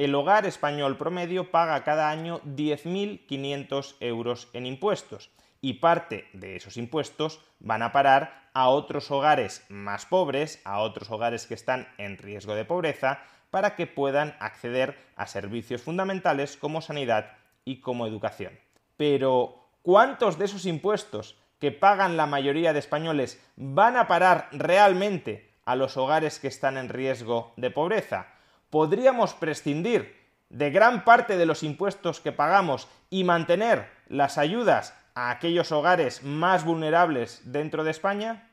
El 0.00 0.14
hogar 0.14 0.46
español 0.46 0.96
promedio 0.96 1.50
paga 1.50 1.84
cada 1.84 2.08
año 2.08 2.40
10.500 2.46 3.96
euros 4.00 4.48
en 4.54 4.64
impuestos 4.64 5.28
y 5.60 5.74
parte 5.74 6.26
de 6.32 6.56
esos 6.56 6.78
impuestos 6.78 7.42
van 7.58 7.82
a 7.82 7.92
parar 7.92 8.48
a 8.54 8.70
otros 8.70 9.10
hogares 9.10 9.62
más 9.68 10.06
pobres, 10.06 10.62
a 10.64 10.78
otros 10.80 11.10
hogares 11.10 11.46
que 11.46 11.52
están 11.52 11.86
en 11.98 12.16
riesgo 12.16 12.54
de 12.54 12.64
pobreza, 12.64 13.20
para 13.50 13.76
que 13.76 13.86
puedan 13.86 14.34
acceder 14.40 14.96
a 15.16 15.26
servicios 15.26 15.82
fundamentales 15.82 16.56
como 16.56 16.80
sanidad 16.80 17.32
y 17.66 17.82
como 17.82 18.06
educación. 18.06 18.58
Pero, 18.96 19.68
¿cuántos 19.82 20.38
de 20.38 20.46
esos 20.46 20.64
impuestos 20.64 21.36
que 21.58 21.72
pagan 21.72 22.16
la 22.16 22.24
mayoría 22.24 22.72
de 22.72 22.78
españoles 22.78 23.38
van 23.56 23.98
a 23.98 24.08
parar 24.08 24.48
realmente 24.52 25.52
a 25.66 25.76
los 25.76 25.98
hogares 25.98 26.38
que 26.38 26.48
están 26.48 26.78
en 26.78 26.88
riesgo 26.88 27.52
de 27.58 27.70
pobreza? 27.70 28.39
Podríamos 28.70 29.34
prescindir 29.34 30.16
de 30.48 30.70
gran 30.70 31.04
parte 31.04 31.36
de 31.36 31.46
los 31.46 31.62
impuestos 31.62 32.20
que 32.20 32.32
pagamos 32.32 32.88
y 33.10 33.24
mantener 33.24 33.88
las 34.08 34.38
ayudas 34.38 34.96
a 35.14 35.30
aquellos 35.30 35.72
hogares 35.72 36.22
más 36.22 36.64
vulnerables 36.64 37.42
dentro 37.44 37.84
de 37.84 37.90
España? 37.90 38.50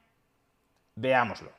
Veámoslo. 0.96 1.52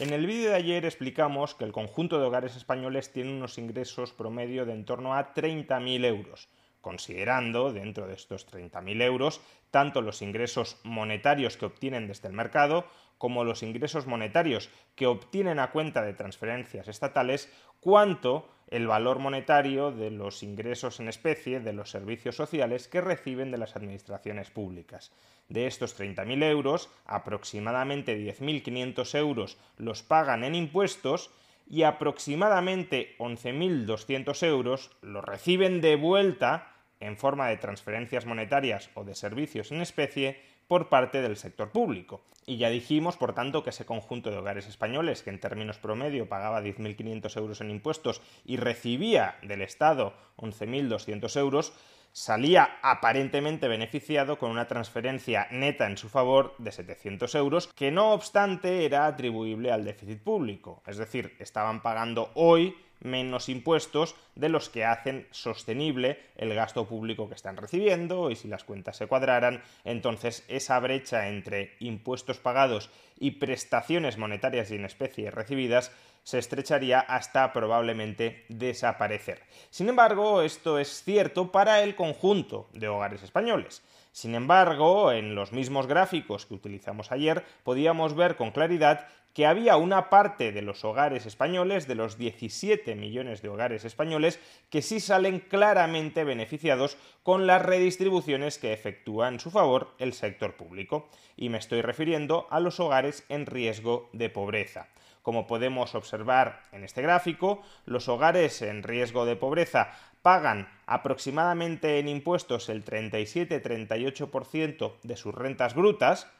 En 0.00 0.12
el 0.12 0.26
vídeo 0.26 0.50
de 0.50 0.56
ayer 0.56 0.84
explicamos 0.84 1.54
que 1.54 1.64
el 1.64 1.72
conjunto 1.72 2.18
de 2.18 2.26
hogares 2.26 2.56
españoles 2.56 3.12
tiene 3.12 3.30
unos 3.30 3.58
ingresos 3.58 4.12
promedio 4.12 4.66
de 4.66 4.72
en 4.72 4.84
torno 4.84 5.14
a 5.14 5.32
30.000 5.32 6.04
euros, 6.04 6.48
considerando 6.80 7.72
dentro 7.72 8.08
de 8.08 8.14
estos 8.14 8.50
30.000 8.50 9.02
euros 9.02 9.40
tanto 9.70 10.02
los 10.02 10.20
ingresos 10.20 10.78
monetarios 10.82 11.56
que 11.56 11.66
obtienen 11.66 12.08
desde 12.08 12.28
el 12.28 12.34
mercado 12.34 12.86
como 13.18 13.44
los 13.44 13.62
ingresos 13.62 14.06
monetarios 14.06 14.70
que 14.94 15.06
obtienen 15.06 15.58
a 15.58 15.70
cuenta 15.70 16.02
de 16.02 16.14
transferencias 16.14 16.88
estatales, 16.88 17.52
cuanto 17.80 18.48
el 18.68 18.86
valor 18.86 19.18
monetario 19.18 19.92
de 19.92 20.10
los 20.10 20.42
ingresos 20.42 21.00
en 21.00 21.08
especie 21.08 21.60
de 21.60 21.72
los 21.72 21.90
servicios 21.90 22.36
sociales 22.36 22.88
que 22.88 23.00
reciben 23.00 23.50
de 23.50 23.58
las 23.58 23.76
administraciones 23.76 24.50
públicas. 24.50 25.12
De 25.48 25.66
estos 25.66 25.98
30.000 25.98 26.42
euros, 26.44 26.90
aproximadamente 27.04 28.18
10.500 28.18 29.18
euros 29.18 29.58
los 29.76 30.02
pagan 30.02 30.44
en 30.44 30.54
impuestos 30.54 31.30
y 31.68 31.82
aproximadamente 31.82 33.16
11.200 33.18 34.46
euros 34.46 34.90
los 35.02 35.24
reciben 35.24 35.80
de 35.80 35.96
vuelta 35.96 36.74
en 37.00 37.16
forma 37.16 37.48
de 37.48 37.58
transferencias 37.58 38.26
monetarias 38.26 38.90
o 38.94 39.04
de 39.04 39.14
servicios 39.14 39.70
en 39.72 39.82
especie 39.82 40.40
por 40.68 40.88
parte 40.88 41.22
del 41.22 41.36
sector 41.36 41.70
público. 41.70 42.22
Y 42.46 42.58
ya 42.58 42.68
dijimos, 42.68 43.16
por 43.16 43.34
tanto, 43.34 43.62
que 43.62 43.70
ese 43.70 43.86
conjunto 43.86 44.30
de 44.30 44.36
hogares 44.36 44.66
españoles, 44.66 45.22
que 45.22 45.30
en 45.30 45.40
términos 45.40 45.78
promedio 45.78 46.28
pagaba 46.28 46.62
10.500 46.62 47.36
euros 47.38 47.60
en 47.60 47.70
impuestos 47.70 48.20
y 48.44 48.56
recibía 48.56 49.36
del 49.42 49.62
Estado 49.62 50.14
11.200 50.36 51.36
euros, 51.38 51.72
salía 52.12 52.78
aparentemente 52.82 53.66
beneficiado 53.66 54.38
con 54.38 54.50
una 54.50 54.68
transferencia 54.68 55.48
neta 55.50 55.86
en 55.86 55.96
su 55.96 56.08
favor 56.08 56.54
de 56.58 56.70
700 56.70 57.34
euros, 57.34 57.68
que 57.74 57.90
no 57.90 58.12
obstante 58.12 58.84
era 58.84 59.06
atribuible 59.06 59.72
al 59.72 59.84
déficit 59.84 60.22
público. 60.22 60.82
Es 60.86 60.96
decir, 60.96 61.34
estaban 61.40 61.82
pagando 61.82 62.30
hoy 62.34 62.76
menos 63.04 63.48
impuestos 63.48 64.16
de 64.34 64.48
los 64.48 64.68
que 64.68 64.84
hacen 64.84 65.28
sostenible 65.30 66.18
el 66.36 66.54
gasto 66.54 66.86
público 66.86 67.28
que 67.28 67.34
están 67.34 67.56
recibiendo 67.56 68.30
y 68.30 68.36
si 68.36 68.48
las 68.48 68.64
cuentas 68.64 68.96
se 68.96 69.06
cuadraran, 69.06 69.62
entonces 69.84 70.44
esa 70.48 70.78
brecha 70.80 71.28
entre 71.28 71.76
impuestos 71.78 72.38
pagados 72.38 72.90
y 73.18 73.32
prestaciones 73.32 74.18
monetarias 74.18 74.70
y 74.70 74.76
en 74.76 74.84
especie 74.84 75.30
recibidas 75.30 75.92
se 76.24 76.38
estrecharía 76.38 77.00
hasta 77.00 77.52
probablemente 77.52 78.46
desaparecer. 78.48 79.42
Sin 79.70 79.88
embargo, 79.88 80.42
esto 80.42 80.78
es 80.78 81.04
cierto 81.04 81.52
para 81.52 81.82
el 81.82 81.94
conjunto 81.94 82.68
de 82.72 82.88
hogares 82.88 83.22
españoles. 83.22 83.82
Sin 84.10 84.34
embargo, 84.34 85.12
en 85.12 85.34
los 85.34 85.52
mismos 85.52 85.86
gráficos 85.86 86.46
que 86.46 86.54
utilizamos 86.54 87.12
ayer, 87.12 87.44
podíamos 87.62 88.14
ver 88.14 88.36
con 88.36 88.52
claridad 88.52 89.08
que 89.34 89.46
había 89.46 89.76
una 89.76 90.08
parte 90.10 90.52
de 90.52 90.62
los 90.62 90.84
hogares 90.84 91.26
españoles, 91.26 91.88
de 91.88 91.96
los 91.96 92.16
17 92.16 92.94
millones 92.94 93.42
de 93.42 93.48
hogares 93.48 93.84
españoles, 93.84 94.38
que 94.70 94.80
sí 94.80 95.00
salen 95.00 95.40
claramente 95.40 96.22
beneficiados 96.22 96.96
con 97.24 97.48
las 97.48 97.60
redistribuciones 97.60 98.58
que 98.58 98.72
efectúa 98.72 99.26
en 99.26 99.40
su 99.40 99.50
favor 99.50 99.88
el 99.98 100.12
sector 100.12 100.54
público. 100.54 101.08
Y 101.36 101.48
me 101.48 101.58
estoy 101.58 101.82
refiriendo 101.82 102.46
a 102.50 102.60
los 102.60 102.78
hogares 102.78 103.24
en 103.28 103.46
riesgo 103.46 104.08
de 104.12 104.30
pobreza. 104.30 104.86
Como 105.22 105.48
podemos 105.48 105.96
observar 105.96 106.62
en 106.70 106.84
este 106.84 107.02
gráfico, 107.02 107.60
los 107.86 108.08
hogares 108.08 108.62
en 108.62 108.84
riesgo 108.84 109.26
de 109.26 109.34
pobreza 109.34 109.90
pagan 110.22 110.68
aproximadamente 110.86 111.98
en 111.98 112.06
impuestos 112.06 112.68
el 112.68 112.84
37-38% 112.84 114.92
de 115.02 115.16
sus 115.16 115.34
rentas 115.34 115.74
brutas, 115.74 116.30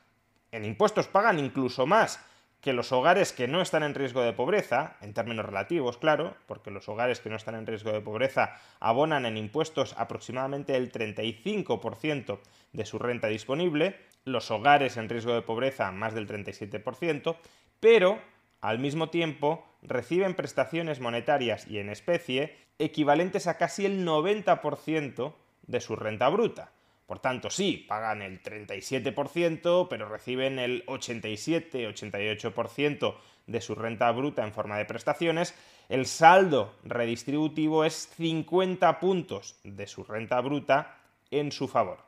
en 0.52 0.64
impuestos 0.64 1.08
pagan 1.08 1.40
incluso 1.40 1.86
más 1.86 2.24
que 2.64 2.72
los 2.72 2.92
hogares 2.92 3.34
que 3.34 3.46
no 3.46 3.60
están 3.60 3.82
en 3.82 3.94
riesgo 3.94 4.22
de 4.22 4.32
pobreza, 4.32 4.96
en 5.02 5.12
términos 5.12 5.44
relativos, 5.44 5.98
claro, 5.98 6.34
porque 6.46 6.70
los 6.70 6.88
hogares 6.88 7.20
que 7.20 7.28
no 7.28 7.36
están 7.36 7.56
en 7.56 7.66
riesgo 7.66 7.92
de 7.92 8.00
pobreza 8.00 8.54
abonan 8.80 9.26
en 9.26 9.36
impuestos 9.36 9.94
aproximadamente 9.98 10.74
el 10.74 10.90
35% 10.90 12.38
de 12.72 12.86
su 12.86 12.98
renta 12.98 13.26
disponible, 13.26 14.00
los 14.24 14.50
hogares 14.50 14.96
en 14.96 15.10
riesgo 15.10 15.34
de 15.34 15.42
pobreza 15.42 15.92
más 15.92 16.14
del 16.14 16.26
37%, 16.26 17.36
pero 17.80 18.18
al 18.62 18.78
mismo 18.78 19.10
tiempo 19.10 19.66
reciben 19.82 20.32
prestaciones 20.32 21.00
monetarias 21.00 21.68
y 21.68 21.80
en 21.80 21.90
especie 21.90 22.56
equivalentes 22.78 23.46
a 23.46 23.58
casi 23.58 23.84
el 23.84 24.06
90% 24.06 25.34
de 25.66 25.80
su 25.82 25.96
renta 25.96 26.30
bruta. 26.30 26.72
Por 27.06 27.18
tanto, 27.18 27.50
sí, 27.50 27.84
pagan 27.88 28.22
el 28.22 28.40
37%, 28.42 29.88
pero 29.88 30.08
reciben 30.08 30.58
el 30.58 30.86
87-88% 30.86 33.14
de 33.46 33.60
su 33.60 33.74
renta 33.74 34.10
bruta 34.10 34.42
en 34.42 34.54
forma 34.54 34.78
de 34.78 34.86
prestaciones. 34.86 35.54
El 35.88 36.06
saldo 36.06 36.74
redistributivo 36.82 37.84
es 37.84 38.08
50 38.16 39.00
puntos 39.00 39.60
de 39.64 39.86
su 39.86 40.04
renta 40.04 40.40
bruta 40.40 40.96
en 41.30 41.52
su 41.52 41.68
favor. 41.68 41.98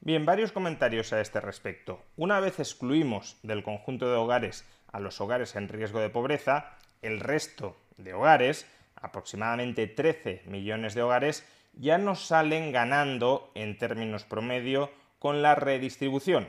Bien, 0.00 0.24
varios 0.24 0.52
comentarios 0.52 1.12
a 1.12 1.20
este 1.20 1.40
respecto. 1.40 2.02
Una 2.16 2.40
vez 2.40 2.58
excluimos 2.58 3.36
del 3.42 3.62
conjunto 3.62 4.08
de 4.08 4.16
hogares 4.16 4.64
a 4.90 5.00
los 5.00 5.20
hogares 5.20 5.56
en 5.56 5.68
riesgo 5.68 6.00
de 6.00 6.08
pobreza, 6.08 6.78
el 7.02 7.20
resto 7.20 7.76
de 7.96 8.14
hogares, 8.14 8.66
aproximadamente 8.94 9.86
13 9.86 10.44
millones 10.46 10.94
de 10.94 11.02
hogares, 11.02 11.46
ya 11.78 11.96
nos 11.96 12.26
salen 12.26 12.72
ganando 12.72 13.50
en 13.54 13.78
términos 13.78 14.24
promedio 14.24 14.90
con 15.18 15.42
la 15.42 15.54
redistribución. 15.54 16.48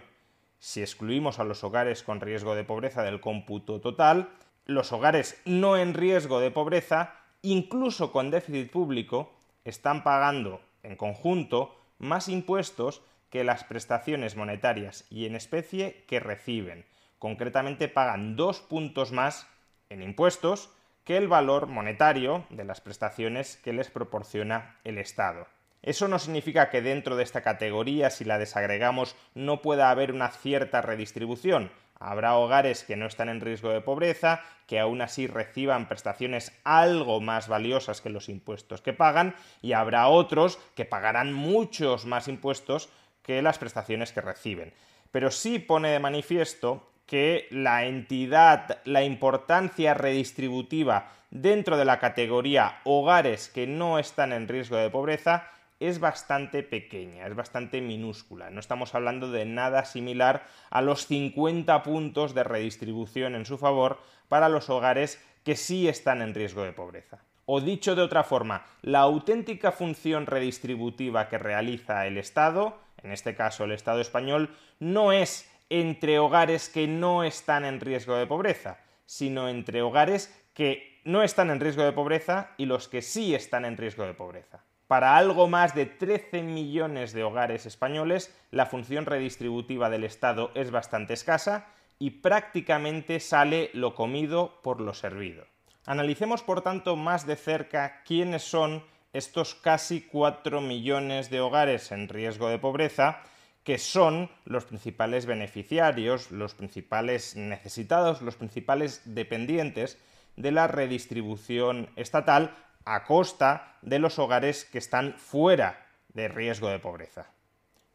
Si 0.58 0.82
excluimos 0.82 1.40
a 1.40 1.44
los 1.44 1.64
hogares 1.64 2.04
con 2.04 2.20
riesgo 2.20 2.56
de 2.56 2.64
pobreza 2.64 3.04
del 3.04 3.22
cómputo 3.22 3.80
total, 3.80 4.30
los 4.66 4.92
hogares 4.92 5.42
no 5.46 5.78
en 5.78 5.94
riesgo 5.94 6.40
de 6.40 6.52
pobreza, 6.52 7.16
incluso 7.42 8.12
con 8.12 8.32
déficit 8.32 8.72
público, 8.72 9.32
están 9.64 10.04
pagando 10.04 10.62
en 10.84 10.96
conjunto 10.96 11.76
más 12.00 12.28
impuestos 12.28 13.02
que 13.30 13.44
las 13.44 13.64
prestaciones 13.64 14.36
monetarias 14.36 15.06
y 15.10 15.26
en 15.26 15.36
especie 15.36 16.04
que 16.08 16.20
reciben. 16.20 16.86
Concretamente 17.20 17.88
pagan 17.88 18.36
dos 18.36 18.60
puntos 18.62 19.12
más 19.12 19.48
en 19.90 20.02
impuestos 20.02 20.72
que 21.10 21.18
el 21.18 21.28
valor 21.28 21.66
monetario 21.66 22.46
de 22.52 22.64
las 22.64 22.82
prestaciones 22.82 23.58
que 23.64 23.74
les 23.74 23.90
proporciona 23.90 24.78
el 24.84 25.00
Estado. 25.00 25.48
Eso 25.82 26.08
no 26.08 26.20
significa 26.20 26.70
que 26.70 26.84
dentro 26.84 27.16
de 27.16 27.24
esta 27.24 27.42
categoría, 27.42 28.12
si 28.12 28.26
la 28.26 28.38
desagregamos, 28.38 29.16
no 29.34 29.64
pueda 29.64 29.90
haber 29.90 30.12
una 30.12 30.30
cierta 30.30 30.84
redistribución. 30.84 31.72
Habrá 32.00 32.36
hogares 32.36 32.84
que 32.84 32.96
no 32.96 33.08
están 33.08 33.28
en 33.30 33.42
riesgo 33.42 33.72
de 33.72 33.82
pobreza, 33.82 34.44
que 34.68 34.80
aún 34.80 35.02
así 35.02 35.26
reciban 35.26 35.88
prestaciones 35.88 36.52
algo 36.64 37.22
más 37.22 37.48
valiosas 37.48 38.02
que 38.02 38.12
los 38.12 38.30
impuestos 38.30 38.84
que 38.84 38.94
pagan, 38.94 39.34
y 39.64 39.74
habrá 39.74 40.10
otros 40.10 40.60
que 40.76 40.86
pagarán 40.86 41.34
muchos 41.34 42.06
más 42.06 42.28
impuestos 42.28 42.88
que 43.24 43.42
las 43.42 43.58
prestaciones 43.58 44.12
que 44.12 44.22
reciben. 44.22 44.76
pero 45.10 45.32
sí 45.32 45.58
pone 45.58 45.90
de 45.90 46.00
manifiesto 46.00 46.89
que 47.10 47.48
la 47.50 47.88
entidad, 47.88 48.78
la 48.86 49.04
importancia 49.04 49.96
redistributiva 49.96 51.12
dentro 51.32 51.76
de 51.76 51.84
la 51.84 52.00
categoría 52.00 52.82
hogares 52.84 53.50
que 53.50 53.66
no 53.66 53.98
están 53.98 54.32
en 54.32 54.48
riesgo 54.48 54.78
de 54.78 54.92
pobreza 54.92 55.48
es 55.80 56.00
bastante 56.00 56.62
pequeña, 56.62 57.26
es 57.26 57.36
bastante 57.36 57.82
minúscula. 57.82 58.52
No 58.52 58.60
estamos 58.60 58.94
hablando 58.94 59.32
de 59.32 59.46
nada 59.46 59.86
similar 59.86 60.46
a 60.70 60.84
los 60.84 61.08
50 61.08 61.82
puntos 61.82 62.36
de 62.36 62.44
redistribución 62.44 63.34
en 63.34 63.48
su 63.48 63.58
favor 63.58 64.00
para 64.28 64.48
los 64.48 64.70
hogares 64.70 65.20
que 65.44 65.56
sí 65.56 65.88
están 65.88 66.22
en 66.22 66.36
riesgo 66.36 66.62
de 66.62 66.74
pobreza. 66.74 67.24
O 67.48 67.60
dicho 67.60 67.96
de 67.96 68.04
otra 68.04 68.24
forma, 68.24 68.68
la 68.84 69.00
auténtica 69.00 69.72
función 69.72 70.28
redistributiva 70.28 71.28
que 71.28 71.40
realiza 71.40 72.06
el 72.06 72.20
Estado, 72.20 72.78
en 73.02 73.12
este 73.12 73.34
caso 73.34 73.64
el 73.64 73.72
Estado 73.72 74.00
español, 74.00 74.56
no 74.80 75.12
es 75.12 75.50
entre 75.70 76.20
hogares 76.20 76.70
que 76.70 76.88
no 76.88 77.24
están 77.24 77.66
en 77.66 77.80
riesgo 77.80 78.16
de 78.16 78.28
pobreza, 78.28 78.80
sino 79.06 79.50
entre 79.50 79.82
hogares 79.82 80.36
que 80.54 81.00
no 81.04 81.24
están 81.24 81.50
en 81.50 81.60
riesgo 81.60 81.84
de 81.84 81.92
pobreza 81.92 82.52
y 82.58 82.66
los 82.66 82.88
que 82.88 83.02
sí 83.02 83.34
están 83.34 83.66
en 83.66 83.78
riesgo 83.78 84.04
de 84.04 84.14
pobreza. 84.14 84.64
Para 84.88 85.18
algo 85.18 85.48
más 85.48 85.76
de 85.76 85.86
13 85.86 86.42
millones 86.42 87.14
de 87.14 87.24
hogares 87.24 87.66
españoles, 87.68 88.36
la 88.50 88.66
función 88.66 89.06
redistributiva 89.06 89.90
del 89.90 90.04
Estado 90.04 90.52
es 90.56 90.72
bastante 90.72 91.14
escasa 91.14 91.68
y 92.00 92.10
prácticamente 92.10 93.20
sale 93.20 93.70
lo 93.74 93.94
comido 93.94 94.60
por 94.64 94.82
lo 94.82 94.94
servido. 94.94 95.46
Analicemos, 95.86 96.42
por 96.42 96.62
tanto, 96.62 96.96
más 96.96 97.28
de 97.28 97.36
cerca 97.36 98.02
quiénes 98.04 98.44
son 98.44 98.84
estos 99.14 99.56
casi 99.56 100.02
4 100.02 100.62
millones 100.62 101.30
de 101.30 101.42
hogares 101.42 101.92
en 101.92 102.08
riesgo 102.08 102.50
de 102.50 102.60
pobreza, 102.60 103.22
que 103.70 103.78
son 103.78 104.32
los 104.46 104.66
principales 104.66 105.28
beneficiarios, 105.28 106.32
los 106.32 106.56
principales 106.56 107.36
necesitados, 107.36 108.24
los 108.24 108.36
principales 108.36 109.04
dependientes 109.06 110.00
de 110.36 110.52
la 110.52 110.66
redistribución 110.66 111.88
estatal 111.96 112.58
a 112.86 113.04
costa 113.04 113.78
de 113.84 114.00
los 114.00 114.18
hogares 114.18 114.66
que 114.66 114.80
están 114.80 115.14
fuera 115.20 115.86
de 116.16 116.30
riesgo 116.30 116.68
de 116.70 116.80
pobreza. 116.80 117.28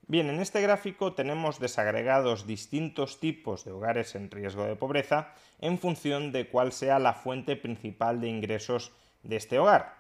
Bien, 0.07 0.31
en 0.31 0.39
este 0.39 0.63
gráfico 0.63 1.15
tenemos 1.15 1.59
desagregados 1.59 2.47
distintos 2.47 3.19
tipos 3.19 3.65
de 3.65 3.73
hogares 3.73 4.15
en 4.15 4.31
riesgo 4.31 4.63
de 4.67 4.77
pobreza 4.77 5.33
en 5.59 5.81
función 5.81 6.31
de 6.31 6.47
cuál 6.47 6.71
sea 6.71 7.01
la 7.01 7.15
fuente 7.15 7.57
principal 7.57 8.21
de 8.21 8.29
ingresos 8.29 8.93
de 9.25 9.35
este 9.35 9.59
hogar. 9.59 9.97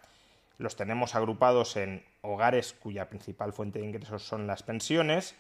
Los 0.56 0.76
tenemos 0.76 1.16
agrupados 1.16 1.76
en 1.76 2.04
hogares 2.20 2.74
cuya 2.74 3.08
principal 3.08 3.52
fuente 3.52 3.80
de 3.80 3.86
ingresos 3.86 4.22
son 4.22 4.46
las 4.46 4.62
pensiones, 4.62 5.34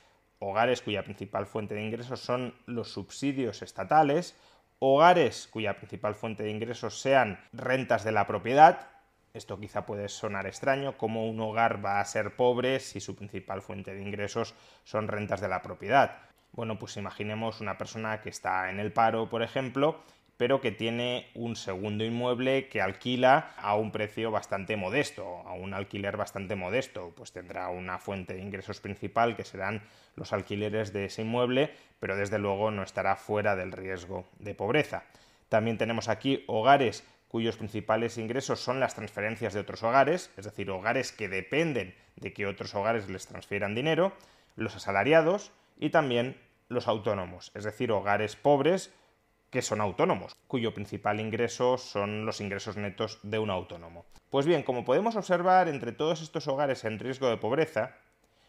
hogares 0.48 0.82
cuya 0.82 1.04
principal 1.04 1.46
fuente 1.46 1.74
de 1.74 1.82
ingresos 1.82 2.20
son 2.20 2.54
los 2.66 2.92
subsidios 2.92 3.62
estatales, 3.62 4.36
hogares 4.78 5.48
cuya 5.50 5.76
principal 5.76 6.14
fuente 6.14 6.42
de 6.42 6.50
ingresos 6.50 7.00
sean 7.00 7.40
rentas 7.52 8.04
de 8.04 8.12
la 8.12 8.26
propiedad, 8.26 8.88
esto 9.34 9.58
quizá 9.58 9.84
puede 9.84 10.08
sonar 10.08 10.46
extraño, 10.46 10.96
cómo 10.96 11.28
un 11.28 11.40
hogar 11.40 11.84
va 11.84 11.98
a 11.98 12.04
ser 12.04 12.36
pobre 12.36 12.78
si 12.78 13.00
su 13.00 13.16
principal 13.16 13.62
fuente 13.62 13.92
de 13.92 14.00
ingresos 14.00 14.54
son 14.84 15.08
rentas 15.08 15.40
de 15.40 15.48
la 15.48 15.60
propiedad. 15.60 16.18
Bueno, 16.52 16.78
pues 16.78 16.96
imaginemos 16.96 17.60
una 17.60 17.76
persona 17.76 18.20
que 18.20 18.28
está 18.28 18.70
en 18.70 18.78
el 18.78 18.92
paro, 18.92 19.28
por 19.28 19.42
ejemplo, 19.42 20.04
pero 20.36 20.60
que 20.60 20.72
tiene 20.72 21.28
un 21.34 21.56
segundo 21.56 22.04
inmueble 22.04 22.68
que 22.68 22.80
alquila 22.80 23.54
a 23.56 23.76
un 23.76 23.92
precio 23.92 24.30
bastante 24.30 24.76
modesto, 24.76 25.42
a 25.46 25.52
un 25.52 25.74
alquiler 25.74 26.16
bastante 26.16 26.56
modesto, 26.56 27.12
pues 27.16 27.32
tendrá 27.32 27.68
una 27.68 27.98
fuente 27.98 28.34
de 28.34 28.42
ingresos 28.42 28.80
principal 28.80 29.36
que 29.36 29.44
serán 29.44 29.82
los 30.16 30.32
alquileres 30.32 30.92
de 30.92 31.06
ese 31.06 31.22
inmueble, 31.22 31.70
pero 32.00 32.16
desde 32.16 32.38
luego 32.38 32.70
no 32.70 32.82
estará 32.82 33.16
fuera 33.16 33.56
del 33.56 33.72
riesgo 33.72 34.26
de 34.38 34.54
pobreza. 34.54 35.04
También 35.48 35.78
tenemos 35.78 36.08
aquí 36.08 36.44
hogares 36.48 37.04
cuyos 37.28 37.56
principales 37.56 38.18
ingresos 38.18 38.60
son 38.60 38.80
las 38.80 38.94
transferencias 38.94 39.54
de 39.54 39.60
otros 39.60 39.82
hogares, 39.82 40.30
es 40.36 40.44
decir, 40.44 40.70
hogares 40.70 41.12
que 41.12 41.28
dependen 41.28 41.94
de 42.16 42.32
que 42.32 42.46
otros 42.46 42.74
hogares 42.74 43.08
les 43.08 43.26
transfieran 43.26 43.74
dinero, 43.74 44.12
los 44.56 44.76
asalariados 44.76 45.52
y 45.78 45.90
también 45.90 46.36
los 46.68 46.88
autónomos, 46.88 47.50
es 47.54 47.64
decir, 47.64 47.90
hogares 47.90 48.36
pobres 48.36 48.92
que 49.54 49.62
son 49.62 49.80
autónomos, 49.80 50.34
cuyo 50.48 50.74
principal 50.74 51.20
ingreso 51.20 51.78
son 51.78 52.26
los 52.26 52.40
ingresos 52.40 52.76
netos 52.76 53.20
de 53.22 53.38
un 53.38 53.50
autónomo. 53.50 54.04
Pues 54.28 54.46
bien, 54.46 54.64
como 54.64 54.84
podemos 54.84 55.14
observar 55.14 55.68
entre 55.68 55.92
todos 55.92 56.22
estos 56.22 56.48
hogares 56.48 56.84
en 56.84 56.98
riesgo 56.98 57.28
de 57.28 57.36
pobreza, 57.36 57.94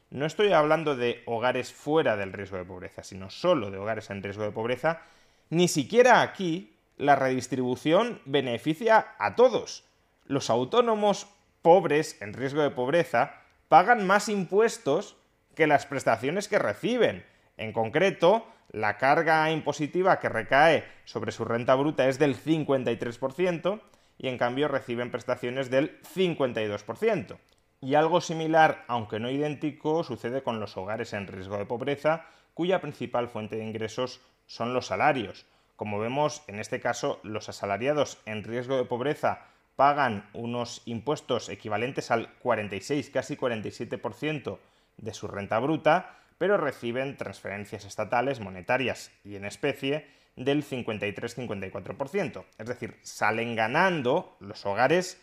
no 0.09 0.25
estoy 0.25 0.51
hablando 0.51 0.95
de 0.95 1.21
hogares 1.27 1.71
fuera 1.71 2.17
del 2.17 2.33
riesgo 2.33 2.57
de 2.57 2.65
pobreza, 2.65 3.03
sino 3.03 3.29
solo 3.29 3.69
de 3.69 3.77
hogares 3.77 4.09
en 4.09 4.23
riesgo 4.23 4.45
de 4.45 4.51
pobreza, 4.51 5.03
ni 5.51 5.67
siquiera 5.67 6.23
aquí 6.23 6.75
la 6.97 7.15
redistribución 7.15 8.19
beneficia 8.25 9.13
a 9.19 9.35
todos. 9.35 9.83
Los 10.25 10.49
autónomos 10.49 11.27
pobres 11.61 12.19
en 12.19 12.33
riesgo 12.33 12.63
de 12.63 12.71
pobreza 12.71 13.43
pagan 13.67 14.07
más 14.07 14.27
impuestos 14.27 15.17
que 15.53 15.67
las 15.67 15.85
prestaciones 15.85 16.47
que 16.47 16.57
reciben. 16.57 17.23
En 17.57 17.73
concreto, 17.73 18.45
la 18.71 18.97
carga 18.97 19.49
impositiva 19.51 20.19
que 20.19 20.29
recae 20.29 20.83
sobre 21.05 21.31
su 21.31 21.45
renta 21.45 21.75
bruta 21.75 22.07
es 22.07 22.19
del 22.19 22.35
53% 22.35 23.81
y 24.17 24.27
en 24.27 24.37
cambio 24.37 24.67
reciben 24.67 25.11
prestaciones 25.11 25.69
del 25.69 26.01
52%. 26.01 27.37
Y 27.81 27.95
algo 27.95 28.21
similar, 28.21 28.83
aunque 28.87 29.19
no 29.19 29.29
idéntico, 29.29 30.03
sucede 30.03 30.41
con 30.41 30.59
los 30.59 30.77
hogares 30.77 31.13
en 31.13 31.27
riesgo 31.27 31.57
de 31.57 31.65
pobreza, 31.65 32.25
cuya 32.53 32.81
principal 32.81 33.27
fuente 33.27 33.57
de 33.57 33.63
ingresos 33.63 34.21
son 34.47 34.73
los 34.73 34.87
salarios. 34.87 35.45
Como 35.75 35.99
vemos, 35.99 36.43
en 36.47 36.59
este 36.59 36.79
caso, 36.79 37.19
los 37.23 37.49
asalariados 37.49 38.17
en 38.25 38.43
riesgo 38.43 38.77
de 38.77 38.85
pobreza 38.85 39.47
pagan 39.75 40.29
unos 40.33 40.81
impuestos 40.85 41.49
equivalentes 41.49 42.11
al 42.11 42.33
46, 42.39 43.09
casi 43.09 43.35
47% 43.35 44.57
de 44.97 45.13
su 45.13 45.27
renta 45.27 45.59
bruta, 45.59 46.17
pero 46.37 46.57
reciben 46.57 47.17
transferencias 47.17 47.85
estatales, 47.85 48.39
monetarias 48.39 49.11
y 49.23 49.35
en 49.35 49.45
especie 49.45 50.07
del 50.35 50.63
53-54%. 50.63 52.45
Es 52.57 52.67
decir, 52.67 52.97
salen 53.01 53.55
ganando 53.55 54.35
los 54.39 54.65
hogares 54.65 55.21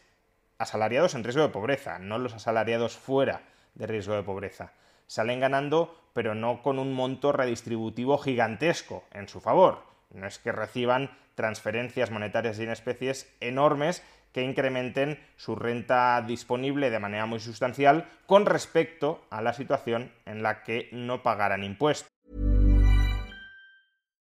asalariados 0.58 1.14
en 1.14 1.24
riesgo 1.24 1.42
de 1.42 1.48
pobreza, 1.48 1.98
no 1.98 2.18
los 2.18 2.34
asalariados 2.34 2.96
fuera 2.96 3.42
de 3.74 3.86
riesgo 3.86 4.14
de 4.14 4.22
pobreza. 4.22 4.72
Salen 5.06 5.40
ganando, 5.40 5.98
pero 6.14 6.34
no 6.34 6.62
con 6.62 6.78
un 6.78 6.94
monto 6.94 7.32
redistributivo 7.32 8.16
gigantesco 8.18 9.04
en 9.12 9.28
su 9.28 9.40
favor. 9.40 9.84
No 10.10 10.26
es 10.26 10.38
que 10.38 10.52
reciban 10.52 11.10
transferencias 11.34 12.10
monetarias 12.10 12.58
y 12.58 12.64
en 12.64 12.70
especies 12.70 13.34
enormes 13.40 14.02
que 14.32 14.42
incrementen 14.42 15.18
su 15.36 15.54
renta 15.54 16.22
disponible 16.22 16.90
de 16.90 16.98
manera 16.98 17.26
muy 17.26 17.40
sustancial 17.40 18.08
con 18.26 18.46
respecto 18.46 19.24
a 19.30 19.42
la 19.42 19.52
situación 19.52 20.12
en 20.26 20.42
la 20.42 20.62
que 20.62 20.88
no 20.92 21.22
pagaran 21.22 21.64
impuestos. 21.64 22.08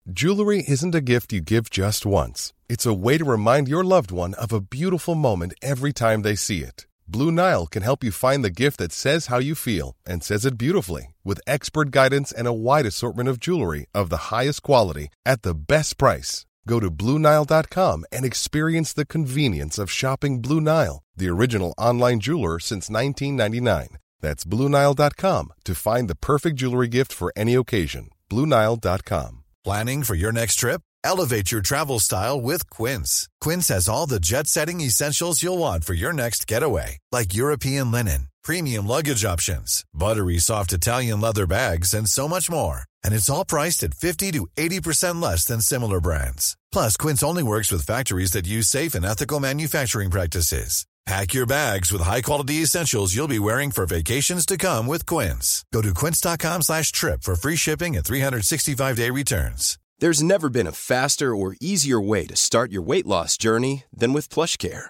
Jewelry 0.07 0.63
isn't 0.67 0.93
a 0.93 1.01
gift 1.01 1.33
you 1.33 1.41
give 1.41 1.71
just 1.71 2.05
once. 2.05 2.53
It's 2.69 2.85
a 2.85 2.93
way 2.93 3.17
to 3.17 3.25
remind 3.25 3.67
your 3.67 3.83
loved 3.83 4.11
one 4.11 4.35
of 4.35 4.53
a 4.53 4.61
beautiful 4.61 5.15
moment 5.15 5.55
every 5.63 5.91
time 5.91 6.21
they 6.21 6.35
see 6.35 6.59
it. 6.59 6.85
Blue 7.07 7.31
Nile 7.31 7.65
can 7.65 7.81
help 7.81 8.03
you 8.03 8.11
find 8.11 8.43
the 8.43 8.49
gift 8.51 8.77
that 8.77 8.91
says 8.91 9.27
how 9.27 9.39
you 9.39 9.55
feel 9.55 9.95
and 10.05 10.23
says 10.23 10.45
it 10.45 10.57
beautifully 10.57 11.15
with 11.23 11.41
expert 11.47 11.89
guidance 11.89 12.31
and 12.31 12.47
a 12.47 12.53
wide 12.53 12.85
assortment 12.85 13.29
of 13.29 13.39
jewelry 13.39 13.87
of 13.93 14.09
the 14.09 14.31
highest 14.31 14.61
quality 14.61 15.09
at 15.25 15.41
the 15.41 15.55
best 15.55 15.97
price. 15.97 16.45
Go 16.67 16.79
to 16.79 16.89
BlueNile.com 16.89 18.05
and 18.11 18.25
experience 18.25 18.93
the 18.93 19.05
convenience 19.05 19.77
of 19.77 19.91
shopping 19.91 20.41
Blue 20.41 20.61
Nile, 20.61 21.03
the 21.15 21.29
original 21.29 21.73
online 21.77 22.19
jeweler 22.19 22.59
since 22.59 22.89
1999. 22.89 23.97
That's 24.21 24.43
BlueNile.com 24.45 25.53
to 25.65 25.75
find 25.75 26.09
the 26.09 26.15
perfect 26.15 26.55
jewelry 26.57 26.87
gift 26.87 27.13
for 27.13 27.31
any 27.35 27.53
occasion. 27.53 28.09
BlueNile.com. 28.29 29.43
Planning 29.63 30.03
for 30.03 30.15
your 30.15 30.31
next 30.31 30.55
trip? 30.55 30.81
Elevate 31.03 31.51
your 31.51 31.61
travel 31.61 31.99
style 31.99 32.41
with 32.41 32.67
Quince. 32.69 33.29
Quince 33.39 33.67
has 33.67 33.87
all 33.87 34.07
the 34.07 34.19
jet 34.19 34.47
setting 34.47 34.81
essentials 34.81 35.43
you'll 35.43 35.59
want 35.59 35.83
for 35.83 35.93
your 35.93 36.13
next 36.13 36.47
getaway, 36.47 36.97
like 37.11 37.35
European 37.35 37.91
linen, 37.91 38.29
premium 38.43 38.87
luggage 38.87 39.23
options, 39.23 39.83
buttery 39.93 40.39
soft 40.39 40.73
Italian 40.73 41.21
leather 41.21 41.45
bags, 41.45 41.93
and 41.93 42.09
so 42.09 42.27
much 42.27 42.49
more. 42.49 42.83
And 43.05 43.13
it's 43.13 43.29
all 43.29 43.45
priced 43.45 43.83
at 43.83 43.93
50 43.93 44.31
to 44.33 44.47
80% 44.57 45.21
less 45.21 45.45
than 45.45 45.61
similar 45.61 46.01
brands. 46.01 46.57
Plus, 46.71 46.97
Quince 46.97 47.23
only 47.23 47.43
works 47.43 47.71
with 47.71 47.85
factories 47.85 48.31
that 48.31 48.47
use 48.47 48.67
safe 48.67 48.95
and 48.95 49.05
ethical 49.05 49.39
manufacturing 49.39 50.11
practices. 50.11 50.85
Pack 51.05 51.35
your 51.35 51.45
bags 51.45 51.91
with 51.91 52.01
high-quality 52.01 52.63
essentials 52.63 53.15
you'll 53.15 53.37
be 53.37 53.45
wearing 53.47 53.69
for 53.69 53.85
vacations 53.85 54.43
to 54.43 54.57
come 54.57 54.87
with 54.87 55.05
Quince. 55.05 55.63
Go 55.71 55.83
to 55.83 55.93
quince.com 55.93 56.63
slash 56.63 56.91
trip 56.91 57.21
for 57.21 57.35
free 57.35 57.55
shipping 57.55 57.95
and 57.95 58.03
365-day 58.03 59.11
returns. 59.11 59.77
There's 59.99 60.23
never 60.23 60.49
been 60.49 60.67
a 60.67 60.71
faster 60.71 61.35
or 61.35 61.55
easier 61.61 62.01
way 62.01 62.25
to 62.25 62.35
start 62.35 62.71
your 62.71 62.81
weight 62.81 63.05
loss 63.05 63.37
journey 63.37 63.83
than 63.95 64.13
with 64.13 64.29
PlushCare 64.29 64.89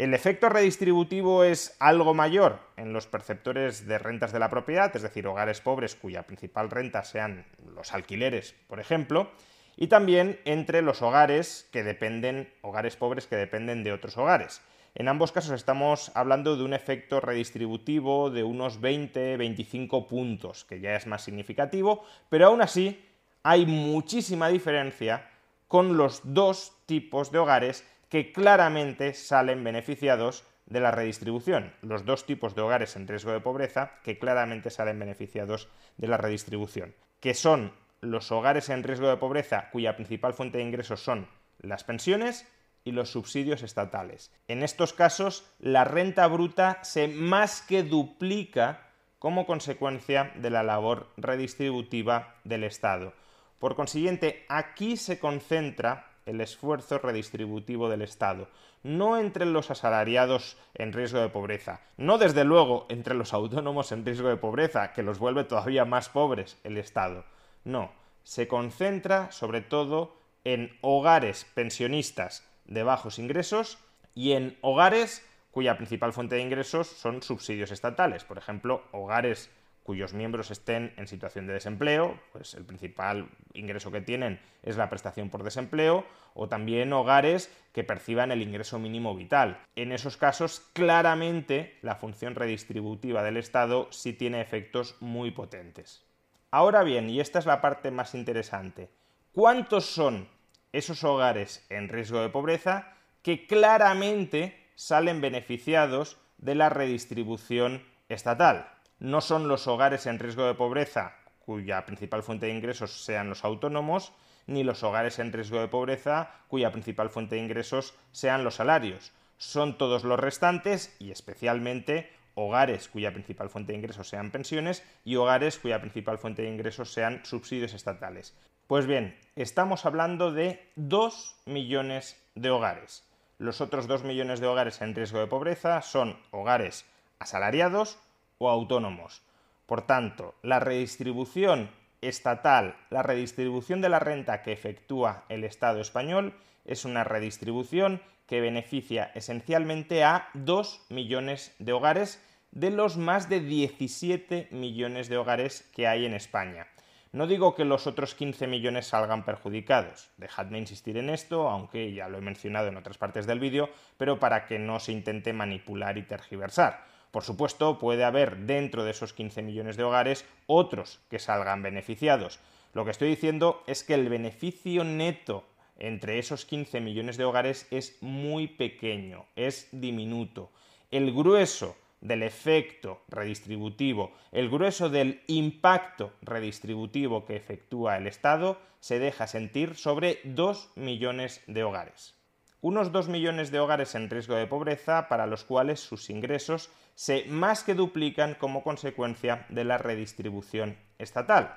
El 0.00 0.14
efecto 0.14 0.48
redistributivo 0.48 1.44
es 1.44 1.76
algo 1.78 2.14
mayor 2.14 2.58
en 2.78 2.94
los 2.94 3.06
perceptores 3.06 3.86
de 3.86 3.98
rentas 3.98 4.32
de 4.32 4.38
la 4.38 4.48
propiedad, 4.48 4.90
es 4.96 5.02
decir, 5.02 5.26
hogares 5.26 5.60
pobres 5.60 5.94
cuya 5.94 6.22
principal 6.22 6.70
renta 6.70 7.04
sean 7.04 7.44
los 7.74 7.92
alquileres, 7.92 8.54
por 8.66 8.80
ejemplo, 8.80 9.30
y 9.76 9.88
también 9.88 10.40
entre 10.46 10.80
los 10.80 11.02
hogares 11.02 11.68
que 11.70 11.82
dependen, 11.82 12.50
hogares 12.62 12.96
pobres 12.96 13.26
que 13.26 13.36
dependen 13.36 13.84
de 13.84 13.92
otros 13.92 14.16
hogares. 14.16 14.62
En 14.94 15.06
ambos 15.06 15.32
casos 15.32 15.52
estamos 15.52 16.12
hablando 16.14 16.56
de 16.56 16.64
un 16.64 16.72
efecto 16.72 17.20
redistributivo 17.20 18.30
de 18.30 18.42
unos 18.42 18.80
20-25 18.80 20.06
puntos, 20.06 20.64
que 20.64 20.80
ya 20.80 20.96
es 20.96 21.06
más 21.06 21.24
significativo, 21.24 22.06
pero 22.30 22.46
aún 22.46 22.62
así 22.62 23.06
hay 23.42 23.66
muchísima 23.66 24.48
diferencia 24.48 25.28
con 25.68 25.98
los 25.98 26.22
dos 26.24 26.72
tipos 26.86 27.30
de 27.30 27.38
hogares 27.38 27.84
que 28.10 28.32
claramente 28.32 29.14
salen 29.14 29.64
beneficiados 29.64 30.44
de 30.66 30.80
la 30.80 30.90
redistribución. 30.90 31.72
Los 31.80 32.04
dos 32.04 32.26
tipos 32.26 32.54
de 32.54 32.60
hogares 32.60 32.96
en 32.96 33.08
riesgo 33.08 33.32
de 33.32 33.40
pobreza 33.40 33.92
que 34.02 34.18
claramente 34.18 34.70
salen 34.70 34.98
beneficiados 34.98 35.68
de 35.96 36.08
la 36.08 36.18
redistribución, 36.18 36.94
que 37.20 37.34
son 37.34 37.72
los 38.00 38.32
hogares 38.32 38.68
en 38.68 38.82
riesgo 38.82 39.08
de 39.08 39.16
pobreza 39.16 39.70
cuya 39.70 39.96
principal 39.96 40.34
fuente 40.34 40.58
de 40.58 40.64
ingresos 40.64 41.02
son 41.02 41.28
las 41.60 41.84
pensiones 41.84 42.46
y 42.84 42.92
los 42.92 43.12
subsidios 43.12 43.62
estatales. 43.62 44.32
En 44.48 44.62
estos 44.62 44.92
casos, 44.92 45.44
la 45.58 45.84
renta 45.84 46.26
bruta 46.26 46.82
se 46.82 47.08
más 47.08 47.62
que 47.62 47.82
duplica 47.82 48.88
como 49.18 49.46
consecuencia 49.46 50.32
de 50.36 50.50
la 50.50 50.62
labor 50.62 51.08
redistributiva 51.16 52.36
del 52.42 52.64
Estado. 52.64 53.12
Por 53.58 53.76
consiguiente, 53.76 54.46
aquí 54.48 54.96
se 54.96 55.18
concentra 55.18 56.09
el 56.30 56.40
esfuerzo 56.40 56.98
redistributivo 56.98 57.88
del 57.88 58.02
Estado, 58.02 58.48
no 58.82 59.18
entre 59.18 59.44
los 59.46 59.70
asalariados 59.70 60.56
en 60.74 60.92
riesgo 60.92 61.20
de 61.20 61.28
pobreza, 61.28 61.80
no 61.96 62.18
desde 62.18 62.44
luego 62.44 62.86
entre 62.88 63.14
los 63.14 63.34
autónomos 63.34 63.92
en 63.92 64.04
riesgo 64.04 64.28
de 64.28 64.36
pobreza, 64.36 64.92
que 64.92 65.02
los 65.02 65.18
vuelve 65.18 65.44
todavía 65.44 65.84
más 65.84 66.08
pobres 66.08 66.56
el 66.64 66.78
Estado, 66.78 67.24
no, 67.64 67.92
se 68.22 68.48
concentra 68.48 69.32
sobre 69.32 69.60
todo 69.60 70.16
en 70.44 70.78
hogares 70.80 71.46
pensionistas 71.54 72.48
de 72.64 72.82
bajos 72.84 73.18
ingresos 73.18 73.78
y 74.14 74.32
en 74.32 74.56
hogares 74.60 75.26
cuya 75.50 75.76
principal 75.76 76.12
fuente 76.12 76.36
de 76.36 76.42
ingresos 76.42 76.86
son 76.86 77.22
subsidios 77.22 77.72
estatales, 77.72 78.24
por 78.24 78.38
ejemplo, 78.38 78.84
hogares 78.92 79.50
cuyos 79.82 80.14
miembros 80.14 80.50
estén 80.50 80.92
en 80.96 81.06
situación 81.06 81.46
de 81.46 81.54
desempleo, 81.54 82.18
pues 82.32 82.54
el 82.54 82.64
principal 82.64 83.28
ingreso 83.54 83.90
que 83.90 84.00
tienen 84.00 84.40
es 84.62 84.76
la 84.76 84.88
prestación 84.88 85.30
por 85.30 85.42
desempleo, 85.42 86.04
o 86.34 86.48
también 86.48 86.92
hogares 86.92 87.50
que 87.72 87.84
perciban 87.84 88.30
el 88.30 88.42
ingreso 88.42 88.78
mínimo 88.78 89.14
vital. 89.14 89.58
En 89.76 89.92
esos 89.92 90.16
casos, 90.16 90.60
claramente 90.72 91.78
la 91.82 91.96
función 91.96 92.34
redistributiva 92.34 93.22
del 93.22 93.36
Estado 93.36 93.88
sí 93.90 94.12
tiene 94.12 94.40
efectos 94.40 94.96
muy 95.00 95.30
potentes. 95.30 96.04
Ahora 96.50 96.82
bien, 96.82 97.08
y 97.08 97.20
esta 97.20 97.38
es 97.38 97.46
la 97.46 97.60
parte 97.60 97.90
más 97.90 98.14
interesante, 98.14 98.90
¿cuántos 99.32 99.86
son 99.86 100.28
esos 100.72 101.04
hogares 101.04 101.64
en 101.68 101.88
riesgo 101.88 102.20
de 102.20 102.28
pobreza 102.28 102.94
que 103.22 103.46
claramente 103.46 104.68
salen 104.74 105.20
beneficiados 105.20 106.18
de 106.38 106.54
la 106.54 106.68
redistribución 106.68 107.84
estatal? 108.08 108.79
No 109.00 109.20
son 109.20 109.48
los 109.48 109.66
hogares 109.66 110.06
en 110.06 110.18
riesgo 110.18 110.44
de 110.44 110.54
pobreza 110.54 111.16
cuya 111.40 111.84
principal 111.84 112.22
fuente 112.22 112.46
de 112.46 112.52
ingresos 112.52 113.02
sean 113.04 113.28
los 113.28 113.44
autónomos, 113.44 114.12
ni 114.46 114.62
los 114.62 114.82
hogares 114.82 115.18
en 115.18 115.32
riesgo 115.32 115.58
de 115.58 115.68
pobreza 115.68 116.30
cuya 116.48 116.70
principal 116.70 117.10
fuente 117.10 117.34
de 117.34 117.42
ingresos 117.42 117.94
sean 118.12 118.44
los 118.44 118.56
salarios. 118.56 119.12
Son 119.38 119.76
todos 119.78 120.04
los 120.04 120.20
restantes 120.20 120.94
y 121.00 121.10
especialmente 121.10 122.10
hogares 122.34 122.88
cuya 122.88 123.12
principal 123.12 123.50
fuente 123.50 123.72
de 123.72 123.78
ingresos 123.78 124.08
sean 124.08 124.30
pensiones 124.30 124.84
y 125.04 125.16
hogares 125.16 125.58
cuya 125.58 125.80
principal 125.80 126.18
fuente 126.18 126.42
de 126.42 126.50
ingresos 126.50 126.92
sean 126.92 127.24
subsidios 127.24 127.74
estatales. 127.74 128.36
Pues 128.66 128.86
bien, 128.86 129.18
estamos 129.34 129.86
hablando 129.86 130.30
de 130.30 130.70
2 130.76 131.36
millones 131.46 132.22
de 132.34 132.50
hogares. 132.50 133.04
Los 133.38 133.60
otros 133.60 133.88
2 133.88 134.04
millones 134.04 134.40
de 134.40 134.46
hogares 134.46 134.80
en 134.82 134.94
riesgo 134.94 135.18
de 135.18 135.26
pobreza 135.26 135.82
son 135.82 136.16
hogares 136.30 136.84
asalariados 137.18 137.98
o 138.40 138.48
autónomos. 138.48 139.22
Por 139.66 139.86
tanto, 139.86 140.34
la 140.42 140.58
redistribución 140.58 141.70
estatal, 142.00 142.74
la 142.88 143.02
redistribución 143.02 143.80
de 143.80 143.90
la 143.90 144.00
renta 144.00 144.42
que 144.42 144.52
efectúa 144.52 145.24
el 145.28 145.44
Estado 145.44 145.80
español 145.80 146.34
es 146.64 146.84
una 146.84 147.04
redistribución 147.04 148.02
que 148.26 148.40
beneficia 148.40 149.12
esencialmente 149.14 150.02
a 150.02 150.28
2 150.34 150.86
millones 150.88 151.54
de 151.58 151.72
hogares 151.72 152.24
de 152.50 152.70
los 152.70 152.96
más 152.96 153.28
de 153.28 153.40
17 153.40 154.48
millones 154.50 155.08
de 155.08 155.18
hogares 155.18 155.68
que 155.74 155.86
hay 155.86 156.06
en 156.06 156.14
España. 156.14 156.66
No 157.12 157.26
digo 157.26 157.54
que 157.54 157.64
los 157.64 157.86
otros 157.86 158.14
15 158.14 158.46
millones 158.46 158.86
salgan 158.86 159.24
perjudicados, 159.24 160.10
dejadme 160.16 160.58
insistir 160.58 160.96
en 160.96 161.10
esto, 161.10 161.48
aunque 161.48 161.92
ya 161.92 162.08
lo 162.08 162.18
he 162.18 162.22
mencionado 162.22 162.68
en 162.68 162.76
otras 162.76 162.98
partes 162.98 163.26
del 163.26 163.40
vídeo, 163.40 163.68
pero 163.98 164.20
para 164.20 164.46
que 164.46 164.60
no 164.60 164.78
se 164.78 164.92
intente 164.92 165.32
manipular 165.32 165.98
y 165.98 166.02
tergiversar. 166.02 166.84
Por 167.10 167.24
supuesto, 167.24 167.78
puede 167.78 168.04
haber 168.04 168.38
dentro 168.38 168.84
de 168.84 168.92
esos 168.92 169.12
15 169.12 169.42
millones 169.42 169.76
de 169.76 169.82
hogares 169.82 170.24
otros 170.46 171.00
que 171.10 171.18
salgan 171.18 171.62
beneficiados. 171.62 172.38
Lo 172.72 172.84
que 172.84 172.92
estoy 172.92 173.08
diciendo 173.08 173.62
es 173.66 173.82
que 173.82 173.94
el 173.94 174.08
beneficio 174.08 174.84
neto 174.84 175.44
entre 175.80 176.18
esos 176.18 176.44
15 176.44 176.80
millones 176.80 177.16
de 177.16 177.24
hogares 177.24 177.66
es 177.70 178.00
muy 178.02 178.46
pequeño, 178.46 179.26
es 179.34 179.68
diminuto. 179.72 180.52
El 180.90 181.12
grueso 181.12 181.76
del 182.00 182.22
efecto 182.22 183.02
redistributivo, 183.08 184.12
el 184.30 184.48
grueso 184.48 184.88
del 184.88 185.22
impacto 185.26 186.12
redistributivo 186.22 187.24
que 187.24 187.36
efectúa 187.36 187.96
el 187.96 188.06
Estado 188.06 188.60
se 188.80 188.98
deja 188.98 189.26
sentir 189.26 189.74
sobre 189.74 190.20
2 190.24 190.72
millones 190.76 191.42
de 191.46 191.64
hogares. 191.64 192.19
Unos 192.62 192.92
2 192.92 193.08
millones 193.08 193.50
de 193.50 193.58
hogares 193.58 193.94
en 193.94 194.10
riesgo 194.10 194.34
de 194.34 194.46
pobreza 194.46 195.08
para 195.08 195.26
los 195.26 195.44
cuales 195.44 195.80
sus 195.80 196.10
ingresos 196.10 196.70
se 196.94 197.24
más 197.24 197.64
que 197.64 197.74
duplican 197.74 198.34
como 198.34 198.62
consecuencia 198.62 199.46
de 199.48 199.64
la 199.64 199.78
redistribución 199.78 200.76
estatal. 200.98 201.54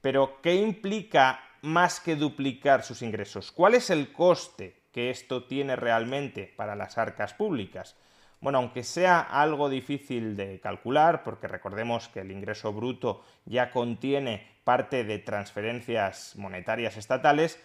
Pero, 0.00 0.40
¿qué 0.42 0.56
implica 0.56 1.40
más 1.60 2.00
que 2.00 2.16
duplicar 2.16 2.82
sus 2.82 3.02
ingresos? 3.02 3.52
¿Cuál 3.52 3.74
es 3.74 3.88
el 3.90 4.12
coste 4.12 4.82
que 4.90 5.10
esto 5.10 5.44
tiene 5.44 5.76
realmente 5.76 6.52
para 6.56 6.74
las 6.74 6.98
arcas 6.98 7.34
públicas? 7.34 7.94
Bueno, 8.40 8.58
aunque 8.58 8.82
sea 8.82 9.20
algo 9.20 9.68
difícil 9.68 10.36
de 10.36 10.58
calcular, 10.58 11.22
porque 11.22 11.46
recordemos 11.46 12.08
que 12.08 12.22
el 12.22 12.32
ingreso 12.32 12.72
bruto 12.72 13.24
ya 13.44 13.70
contiene 13.70 14.44
parte 14.64 15.04
de 15.04 15.20
transferencias 15.20 16.34
monetarias 16.34 16.96
estatales, 16.96 17.62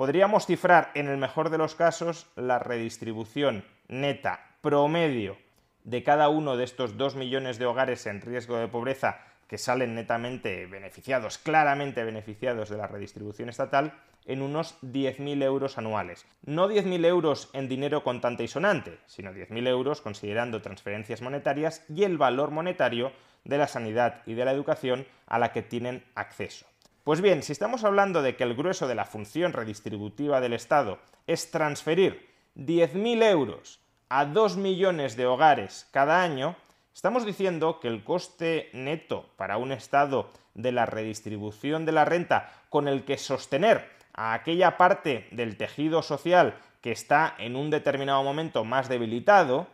podríamos 0.00 0.46
cifrar 0.46 0.92
en 0.94 1.08
el 1.08 1.18
mejor 1.18 1.50
de 1.50 1.58
los 1.58 1.74
casos 1.74 2.26
la 2.34 2.58
redistribución 2.58 3.66
neta 3.86 4.40
promedio 4.62 5.36
de 5.84 6.02
cada 6.02 6.30
uno 6.30 6.56
de 6.56 6.64
estos 6.64 6.96
2 6.96 7.16
millones 7.16 7.58
de 7.58 7.66
hogares 7.66 8.06
en 8.06 8.22
riesgo 8.22 8.56
de 8.56 8.66
pobreza 8.66 9.18
que 9.46 9.58
salen 9.58 9.94
netamente 9.94 10.64
beneficiados, 10.64 11.36
claramente 11.36 12.02
beneficiados 12.02 12.70
de 12.70 12.78
la 12.78 12.86
redistribución 12.86 13.50
estatal, 13.50 13.92
en 14.24 14.40
unos 14.40 14.80
10.000 14.80 15.42
euros 15.42 15.76
anuales. 15.76 16.24
No 16.46 16.70
10.000 16.70 17.04
euros 17.04 17.50
en 17.52 17.68
dinero 17.68 18.02
contante 18.02 18.42
y 18.42 18.48
sonante, 18.48 19.00
sino 19.04 19.34
10.000 19.34 19.68
euros 19.68 20.00
considerando 20.00 20.62
transferencias 20.62 21.20
monetarias 21.20 21.84
y 21.90 22.04
el 22.04 22.16
valor 22.16 22.52
monetario 22.52 23.12
de 23.44 23.58
la 23.58 23.68
sanidad 23.68 24.22
y 24.24 24.32
de 24.32 24.46
la 24.46 24.52
educación 24.52 25.06
a 25.26 25.38
la 25.38 25.52
que 25.52 25.60
tienen 25.60 26.02
acceso. 26.14 26.69
Pues 27.04 27.22
bien, 27.22 27.42
si 27.42 27.52
estamos 27.52 27.84
hablando 27.84 28.20
de 28.20 28.36
que 28.36 28.44
el 28.44 28.54
grueso 28.54 28.86
de 28.86 28.94
la 28.94 29.06
función 29.06 29.54
redistributiva 29.54 30.40
del 30.42 30.52
Estado 30.52 30.98
es 31.26 31.50
transferir 31.50 32.28
10.000 32.56 33.22
euros 33.30 33.80
a 34.10 34.26
2 34.26 34.58
millones 34.58 35.16
de 35.16 35.26
hogares 35.26 35.88
cada 35.92 36.22
año, 36.22 36.56
estamos 36.92 37.24
diciendo 37.24 37.80
que 37.80 37.88
el 37.88 38.04
coste 38.04 38.68
neto 38.74 39.30
para 39.36 39.56
un 39.56 39.72
Estado 39.72 40.30
de 40.52 40.72
la 40.72 40.84
redistribución 40.84 41.86
de 41.86 41.92
la 41.92 42.04
renta 42.04 42.52
con 42.68 42.86
el 42.86 43.04
que 43.04 43.16
sostener 43.16 43.88
a 44.12 44.34
aquella 44.34 44.76
parte 44.76 45.26
del 45.30 45.56
tejido 45.56 46.02
social 46.02 46.54
que 46.82 46.92
está 46.92 47.34
en 47.38 47.56
un 47.56 47.70
determinado 47.70 48.22
momento 48.22 48.64
más 48.64 48.90
debilitado, 48.90 49.68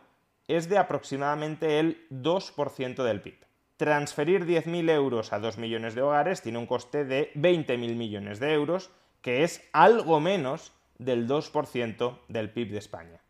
es 0.47 0.69
de 0.69 0.77
aproximadamente 0.77 1.79
el 1.79 2.07
2% 2.09 3.03
del 3.03 3.21
PIB. 3.21 3.46
Transferir 3.77 4.47
10.000 4.47 4.89
euros 4.89 5.33
a 5.33 5.39
2 5.39 5.59
millones 5.59 5.93
de 5.93 6.01
hogares 6.01 6.41
tiene 6.41 6.57
un 6.57 6.65
coste 6.65 7.05
de 7.05 7.31
20.000 7.35 7.95
millones 7.95 8.39
de 8.39 8.53
euros, 8.53 8.89
que 9.21 9.43
es 9.43 9.69
algo 9.71 10.19
menos 10.19 10.73
del 10.97 11.27
2% 11.27 12.17
del 12.27 12.49
PIB 12.49 12.71
de 12.71 12.77
España. 12.79 13.21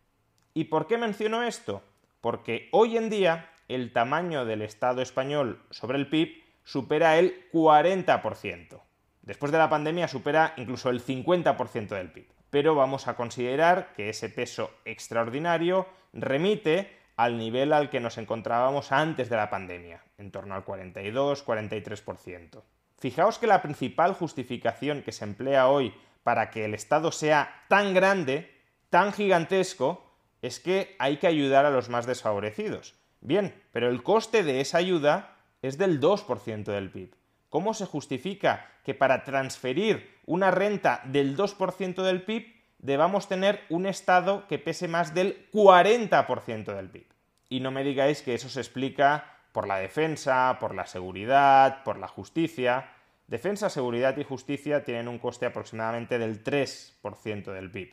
¿Y 0.53 0.65
por 0.65 0.87
qué 0.87 0.97
menciono 0.97 1.43
esto? 1.43 1.83
Porque 2.21 2.69
hoy 2.71 2.95
en 2.95 3.09
día 3.09 3.51
el 3.67 3.91
tamaño 3.91 4.45
del 4.45 4.61
Estado 4.61 5.01
español 5.01 5.61
sobre 5.69 5.97
el 5.97 6.09
PIB 6.09 6.41
supera 6.63 7.19
el 7.19 7.49
40%. 7.51 8.81
Después 9.21 9.51
de 9.51 9.57
la 9.57 9.69
pandemia 9.69 10.07
supera 10.07 10.53
incluso 10.55 10.89
el 10.89 11.03
50% 11.03 11.89
del 11.89 12.11
PIB. 12.11 12.27
Pero 12.49 12.73
vamos 12.73 13.09
a 13.09 13.15
considerar 13.15 13.91
que 13.93 14.07
ese 14.07 14.29
peso 14.29 14.71
extraordinario 14.85 15.87
remite 16.13 16.89
al 17.17 17.37
nivel 17.37 17.73
al 17.73 17.89
que 17.89 17.99
nos 17.99 18.17
encontrábamos 18.17 18.91
antes 18.91 19.29
de 19.29 19.35
la 19.35 19.49
pandemia, 19.49 20.03
en 20.17 20.31
torno 20.31 20.55
al 20.55 20.63
42-43%. 20.63 22.61
Fijaos 22.99 23.39
que 23.39 23.47
la 23.47 23.61
principal 23.61 24.13
justificación 24.13 25.01
que 25.01 25.11
se 25.11 25.25
emplea 25.25 25.67
hoy 25.67 25.93
para 26.23 26.49
que 26.51 26.65
el 26.65 26.73
Estado 26.73 27.11
sea 27.11 27.63
tan 27.67 27.93
grande, 27.93 28.51
tan 28.89 29.13
gigantesco, 29.13 30.03
es 30.41 30.59
que 30.59 30.95
hay 30.99 31.17
que 31.17 31.27
ayudar 31.27 31.65
a 31.65 31.71
los 31.71 31.89
más 31.89 32.05
desfavorecidos. 32.05 32.95
Bien, 33.21 33.53
pero 33.71 33.89
el 33.89 34.03
coste 34.03 34.43
de 34.43 34.61
esa 34.61 34.77
ayuda 34.77 35.35
es 35.61 35.77
del 35.77 35.99
2% 35.99 36.63
del 36.65 36.91
PIB. 36.91 37.15
¿Cómo 37.49 37.73
se 37.73 37.85
justifica 37.85 38.69
que 38.83 38.93
para 38.93 39.23
transferir 39.23 40.17
una 40.25 40.51
renta 40.51 41.01
del 41.05 41.35
2% 41.35 42.03
del 42.03 42.21
PIB 42.23 42.56
debamos 42.87 43.27
tener 43.27 43.65
un 43.69 43.85
Estado 43.85 44.47
que 44.47 44.59
pese 44.59 44.87
más 44.87 45.13
del 45.13 45.51
40% 45.51 46.73
del 46.73 46.89
PIB? 46.89 47.05
Y 47.49 47.59
no 47.59 47.69
me 47.69 47.83
digáis 47.83 48.21
que 48.21 48.33
eso 48.33 48.47
se 48.47 48.61
explica 48.61 49.25
por 49.51 49.67
la 49.67 49.77
defensa, 49.77 50.57
por 50.57 50.73
la 50.73 50.85
seguridad, 50.85 51.83
por 51.83 51.97
la 51.97 52.07
justicia. 52.07 52.89
Defensa, 53.27 53.69
seguridad 53.69 54.15
y 54.17 54.23
justicia 54.23 54.85
tienen 54.85 55.09
un 55.09 55.19
coste 55.19 55.45
aproximadamente 55.45 56.17
del 56.17 56.43
3% 56.43 57.51
del 57.51 57.69
PIB. 57.69 57.91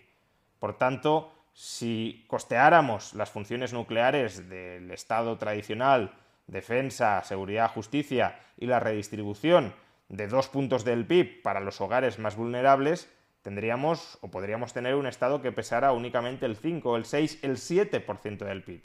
Por 0.61 0.79
tanto, 0.79 1.33
si 1.53 2.25
costeáramos 2.29 3.15
las 3.15 3.31
funciones 3.31 3.73
nucleares 3.73 4.49
del 4.49 4.93
Estado 4.93 5.37
tradicional, 5.39 6.15
defensa, 6.47 7.21
seguridad, 7.25 7.73
justicia 7.73 8.39
y 8.57 8.67
la 8.67 8.79
redistribución 8.79 9.75
de 10.09 10.29
dos 10.29 10.49
puntos 10.49 10.85
del 10.85 11.05
PIB 11.05 11.43
para 11.43 11.59
los 11.59 11.81
hogares 11.81 12.21
más 12.21 12.37
vulnerables, 12.37 13.11
tendríamos 13.45 14.19
o 14.23 14.33
podríamos 14.33 14.73
tener 14.73 14.97
un 14.97 15.07
Estado 15.07 15.41
que 15.41 15.53
pesara 15.53 15.93
únicamente 15.93 16.47
el 16.47 16.57
5, 16.57 16.97
el 16.97 17.05
6, 17.05 17.39
el 17.43 17.59
7% 17.59 18.39
del 18.39 18.65
PIB. 18.65 18.83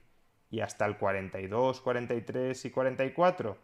Y 0.51 0.59
hasta 0.59 0.85
el 0.85 0.97
42, 0.97 1.81
43 1.81 2.65
y 2.65 2.69
44. 2.69 3.57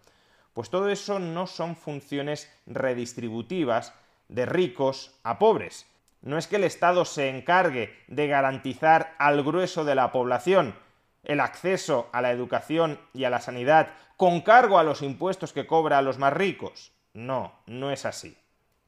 Pues 0.53 0.69
todo 0.71 0.89
eso 0.89 1.19
no 1.19 1.45
son 1.45 1.75
funciones 1.75 2.51
redistributivas 2.65 3.93
de 4.29 4.47
ricos 4.47 5.19
a 5.23 5.37
pobres, 5.37 5.85
no 6.25 6.39
es 6.39 6.47
que 6.47 6.55
el 6.55 6.63
Estado 6.63 7.05
se 7.05 7.29
encargue 7.29 7.95
de 8.07 8.27
garantizar 8.27 9.13
al 9.19 9.43
grueso 9.43 9.85
de 9.85 9.93
la 9.93 10.11
población 10.11 10.75
el 11.23 11.39
acceso 11.39 12.09
a 12.13 12.21
la 12.21 12.31
educación 12.31 12.99
y 13.13 13.25
a 13.25 13.29
la 13.29 13.41
sanidad 13.41 13.89
con 14.17 14.41
cargo 14.41 14.79
a 14.79 14.83
los 14.83 15.03
impuestos 15.03 15.53
que 15.53 15.67
cobra 15.67 15.99
a 15.99 16.01
los 16.01 16.17
más 16.17 16.33
ricos. 16.33 16.93
No, 17.13 17.53
no 17.67 17.91
es 17.91 18.05
así. 18.05 18.37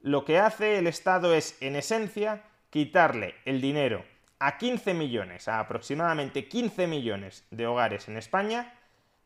Lo 0.02 0.26
que 0.26 0.40
hace 0.40 0.78
el 0.78 0.88
Estado 0.88 1.34
es, 1.34 1.58
en 1.62 1.76
esencia, 1.76 2.44
quitarle 2.70 3.36
el 3.46 3.62
dinero 3.62 4.06
a 4.40 4.58
15 4.58 4.94
millones, 4.94 5.48
a 5.48 5.60
aproximadamente 5.60 6.48
15 6.48 6.88
millones 6.88 7.44
de 7.50 7.66
hogares 7.66 8.08
en 8.08 8.18
España, 8.18 8.74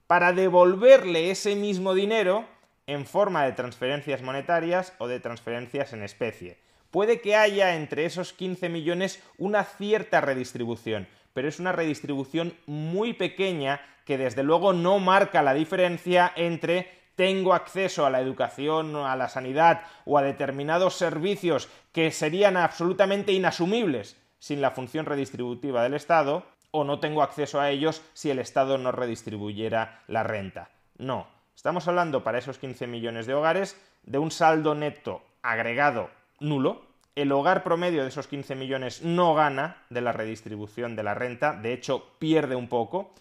para 0.08 0.34
devolverle 0.34 1.32
ese 1.32 1.56
mismo 1.56 1.94
dinero 1.94 2.46
en 2.88 3.06
forma 3.06 3.44
de 3.44 3.52
transferencias 3.52 4.22
monetarias 4.22 4.94
o 4.98 5.08
de 5.08 5.20
transferencias 5.20 5.94
en 5.94 6.04
especie. 6.04 6.58
Puede 6.92 7.22
que 7.22 7.36
haya 7.36 7.76
entre 7.76 8.06
esos 8.06 8.34
15 8.34 8.70
millones 8.70 9.22
una 9.38 9.64
cierta 9.64 10.20
redistribución, 10.20 11.08
pero 11.34 11.48
es 11.48 11.60
una 11.60 11.72
redistribución 11.72 12.54
muy 12.66 13.14
pequeña 13.14 13.82
que 14.06 14.18
desde 14.18 14.44
luego 14.44 14.74
no 14.74 15.00
marca 15.00 15.42
la 15.42 15.54
diferencia 15.54 16.32
entre 16.36 17.01
tengo 17.16 17.54
acceso 17.54 18.06
a 18.06 18.10
la 18.10 18.22
educación, 18.22 18.96
a 18.96 19.16
la 19.16 19.30
sanidad 19.30 19.82
o 20.06 20.18
a 20.18 20.22
determinados 20.22 20.96
servicios 20.96 21.70
que 21.92 22.12
serían 22.12 22.58
absolutamente 22.58 23.34
inasumibles 23.34 24.18
sin 24.40 24.62
la 24.62 24.72
función 24.72 25.06
redistributiva 25.06 25.84
del 25.84 25.94
Estado, 25.94 26.44
o 26.72 26.84
no 26.84 27.00
tengo 27.00 27.22
acceso 27.22 27.60
a 27.60 27.70
ellos 27.70 28.02
si 28.14 28.32
el 28.32 28.40
Estado 28.40 28.78
no 28.78 28.92
redistribuyera 28.92 30.04
la 30.08 30.24
renta. 30.24 30.70
No, 30.98 31.28
estamos 31.56 31.88
hablando 31.88 32.24
para 32.24 32.38
esos 32.38 32.58
15 32.58 32.88
millones 32.88 33.28
de 33.28 33.34
hogares 33.34 33.80
de 34.04 34.18
un 34.18 34.32
saldo 34.32 34.74
neto 34.74 35.22
agregado 35.42 36.10
nulo. 36.40 36.82
El 37.16 37.32
hogar 37.34 37.64
promedio 37.64 38.04
de 38.04 38.08
esos 38.10 38.28
15 38.28 38.56
millones 38.56 39.02
no 39.04 39.36
gana 39.36 39.84
de 39.90 40.02
la 40.02 40.14
redistribución 40.14 40.96
de 40.96 41.04
la 41.04 41.14
renta, 41.14 41.54
de 41.54 41.74
hecho 41.74 42.08
pierde 42.20 42.56
un 42.56 42.70
poco. 42.70 43.14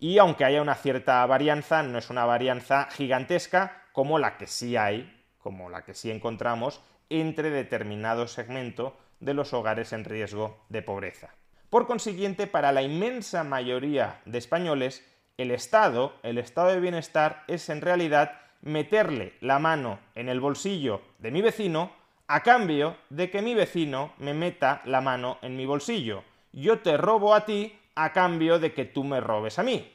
Y 0.00 0.16
aunque 0.16 0.46
haya 0.46 0.62
una 0.62 0.74
cierta 0.74 1.24
varianza, 1.26 1.82
no 1.82 1.98
es 1.98 2.08
una 2.08 2.24
varianza 2.24 2.88
gigantesca 2.90 3.84
como 3.92 4.18
la 4.18 4.38
que 4.38 4.46
sí 4.46 4.74
hay, 4.76 5.24
como 5.38 5.68
la 5.68 5.84
que 5.84 5.92
sí 5.92 6.10
encontramos 6.10 6.80
entre 7.10 7.50
determinado 7.50 8.26
segmento 8.26 8.96
de 9.20 9.34
los 9.34 9.52
hogares 9.52 9.92
en 9.92 10.04
riesgo 10.04 10.64
de 10.70 10.80
pobreza. 10.80 11.34
Por 11.68 11.86
consiguiente, 11.86 12.46
para 12.46 12.72
la 12.72 12.80
inmensa 12.80 13.44
mayoría 13.44 14.22
de 14.24 14.38
españoles, 14.38 15.06
el 15.36 15.50
Estado, 15.50 16.14
el 16.22 16.38
estado 16.38 16.68
de 16.68 16.80
bienestar, 16.80 17.44
es 17.46 17.68
en 17.68 17.82
realidad 17.82 18.40
meterle 18.62 19.34
la 19.40 19.58
mano 19.58 19.98
en 20.14 20.30
el 20.30 20.40
bolsillo 20.40 21.02
de 21.18 21.30
mi 21.30 21.42
vecino 21.42 21.92
a 22.26 22.42
cambio 22.42 22.96
de 23.10 23.30
que 23.30 23.42
mi 23.42 23.54
vecino 23.54 24.14
me 24.18 24.32
meta 24.32 24.80
la 24.84 25.00
mano 25.00 25.38
en 25.42 25.56
mi 25.56 25.66
bolsillo. 25.66 26.24
Yo 26.52 26.80
te 26.80 26.96
robo 26.96 27.34
a 27.34 27.44
ti 27.44 27.79
a 28.04 28.12
cambio 28.12 28.58
de 28.58 28.72
que 28.72 28.84
tú 28.84 29.04
me 29.04 29.20
robes 29.20 29.58
a 29.58 29.62
mí. 29.62 29.92